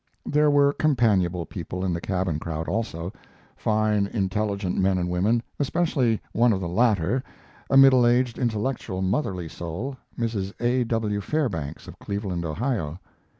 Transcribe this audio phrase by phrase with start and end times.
[0.25, 3.13] There were companionable people in the cabin crowd also
[3.55, 7.23] fine, intelligent men and women, especially one of the latter,
[7.69, 10.53] a middle aged, intellectual, motherly soul Mrs.
[10.59, 10.83] A.
[10.85, 11.21] W.
[11.21, 12.99] Fairbanks, of Cleveland, Ohio.